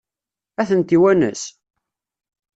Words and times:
Ad 0.61 0.67
tent-iwanes? 0.69 1.43